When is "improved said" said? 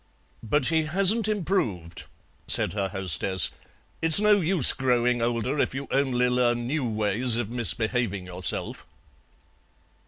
1.27-2.73